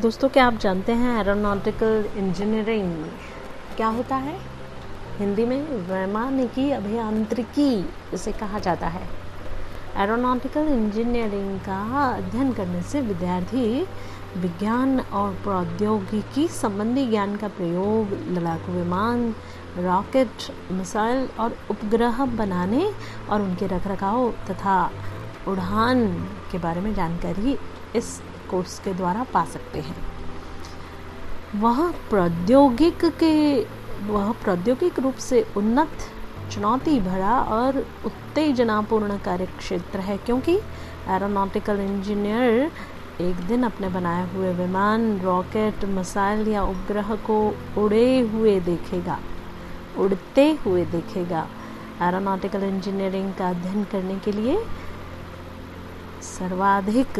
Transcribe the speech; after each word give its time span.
दोस्तों, 0.00 0.28
क्या 0.28 0.46
आप 0.46 0.56
जानते 0.60 0.92
हैं 0.92 1.20
एरोनॉटिकल 1.20 2.04
इंजीनियरिंग 2.18 3.04
क्या 3.76 3.86
होता 3.88 4.16
है? 4.16 4.36
हिंदी 5.18 5.44
में 5.44 5.62
वैमानिकी 5.88 6.70
अभियांत्रिकी 6.70 7.68
इसे 8.14 8.32
कहा 8.32 8.58
जाता 8.58 8.86
है। 8.86 9.02
एरोनॉटिकल 9.96 10.68
इंजीनियरिंग 10.68 11.58
का 11.60 11.78
अध्ययन 12.08 12.52
करने 12.52 12.82
से 12.82 13.00
विद्यार्थी 13.00 13.64
विज्ञान 14.36 15.00
और 15.00 15.32
प्रौद्योगिकी 15.42 16.46
संबंधी 16.50 17.06
ज्ञान 17.06 17.36
का 17.36 17.48
प्रयोग, 17.48 18.12
लड़ाकू 18.28 18.72
विमान, 18.72 19.34
रॉकेट, 19.78 20.50
मिसाइल 20.72 21.28
और 21.40 21.56
उपग्रह 21.70 22.24
बनाने 22.36 22.92
और 23.30 23.40
उनके 23.40 23.66
रखरखाव 23.66 24.30
तथा 24.50 24.78
उड़ान 25.48 26.08
के 26.52 26.58
बारे 26.58 26.80
में 26.80 26.94
जानकारी 26.94 27.58
इस 27.96 28.20
कोर्स 28.50 28.78
के 28.78 28.94
द्वारा 28.94 29.24
पा 29.34 29.44
सकते 29.44 29.80
हैं। 29.80 29.96
वह 31.54 31.90
प्रौद्योगिक 32.10 33.04
के, 33.14 33.60
वह 34.06 34.32
प्रौद्योगिक 34.42 34.98
रूप 34.98 35.16
से 35.20 35.46
उन्नत, 35.56 36.10
चुनौती 36.52 36.98
भरा 37.00 37.38
और 37.52 37.78
उत्तेजनापूर्ण 38.06 39.16
कार्य 39.18 39.46
क्षेत्र 39.58 40.00
है 40.00 40.16
क्योंकि 40.16 40.56
एरोनॉटिकल 41.08 41.80
इंजीनियर 41.80 42.70
एक 43.20 43.36
दिन 43.48 43.62
अपने 43.62 43.88
बनाए 43.88 44.26
हुए 44.32 44.52
विमान, 44.54 45.18
रॉकेट, 45.20 45.84
मिसाइल 45.90 46.48
या 46.48 46.62
उपग्रह 46.64 47.14
को 47.26 47.38
उड़े 47.78 48.18
हुए 48.28 48.58
देखेगा, 48.60 49.18
उड़ते 49.98 50.50
हुए 50.66 50.84
देखेगा। 50.86 51.46
एरोनॉटिकल 52.02 52.64
इंजीनियरिंग 52.64 53.32
का 53.34 53.48
अध्ययन 53.50 53.84
करने 53.84 54.18
के 54.18 54.32
लिए 54.32 54.58
सर्वाधिक 56.26 57.18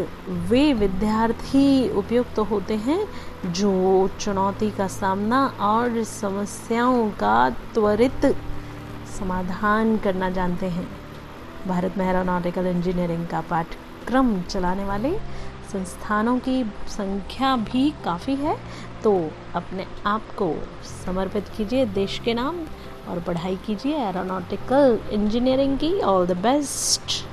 वे 0.50 0.72
विद्यार्थी 0.74 1.66
उपयुक्त 1.98 2.34
तो 2.36 2.44
होते 2.44 2.76
हैं 2.78 3.52
जो 3.52 3.72
चुनौती 4.20 4.70
का 4.70 4.86
सामना 4.90 5.46
और 5.62 6.02
समस्याओं 6.04 7.08
का 7.20 7.38
त्वरित 7.74 8.26
समाधान 9.10 9.96
करना 9.98 10.30
जानते 10.30 10.66
हैं। 10.68 10.88
भारत 11.66 11.98
में 11.98 12.06
एरोनॉटिकल 12.06 12.66
इंजीनियरिंग 12.66 13.26
का 13.26 13.40
पाठ्यक्रम 13.50 14.40
चलाने 14.42 14.84
वाले 14.84 15.12
संस्थानों 15.72 16.38
की 16.38 16.62
संख्या 16.88 17.54
भी 17.64 17.90
काफ़ी 18.04 18.34
है 18.36 18.56
तो 19.02 19.12
अपने 19.54 19.86
आप 20.06 20.34
को 20.38 20.52
समर्पित 20.86 21.48
कीजिए 21.56 21.86
देश 21.94 22.18
के 22.24 22.34
नाम 22.34 22.60
और 23.08 23.20
पढ़ाई 23.20 23.56
कीजिए 23.66 23.96
एरोनॉटिकल 23.98 24.98
इंजीनियरिंग 25.12 25.78
की। 25.78 25.98
All 26.02 26.26
the 26.26 26.36
best. 26.42 27.25